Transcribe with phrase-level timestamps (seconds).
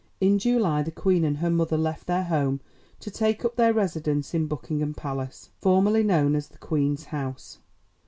[0.19, 2.59] In July the Queen and her mother left their home
[3.01, 7.59] to take up their residence in Buckingham Palace, formerly known as the Queen's House.